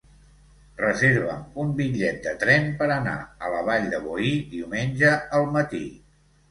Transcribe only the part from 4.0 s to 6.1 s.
Boí diumenge al matí.